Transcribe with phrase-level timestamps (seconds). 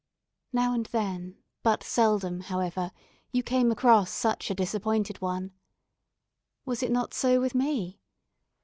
[0.51, 2.91] Now and then, but seldom, however,
[3.31, 5.51] you came across such a disappointed one.
[6.65, 7.99] Was it not so with me?